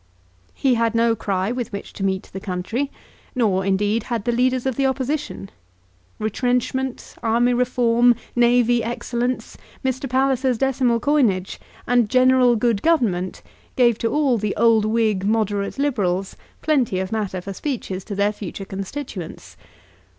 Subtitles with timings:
[0.55, 2.89] He had no cry with which to meet the country,
[3.35, 5.51] nor, indeed, had the leaders of the Opposition.
[6.17, 10.09] Retrenchment, army reform, navy excellence, Mr.
[10.09, 13.43] Palliser's decimal coinage, and general good government
[13.75, 18.31] gave to all the old Whig moderate Liberals plenty of matter for speeches to their
[18.33, 19.55] future constituents.